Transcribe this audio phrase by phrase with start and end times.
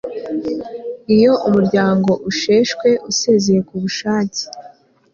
[1.15, 4.41] iyo umuryango usheshwe usezeye ku bushake